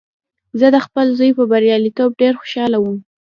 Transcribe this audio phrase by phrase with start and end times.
[0.59, 2.97] زه د خپل زوی په بریالیتوب ډېر خوشحاله وم